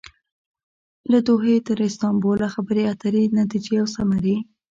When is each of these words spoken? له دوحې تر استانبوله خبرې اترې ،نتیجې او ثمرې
له 1.11 1.19
دوحې 1.27 1.55
تر 1.67 1.77
استانبوله 1.87 2.47
خبرې 2.55 2.83
اترې 2.93 3.23
،نتیجې 3.37 3.75
او 3.81 3.87
ثمرې 3.95 4.37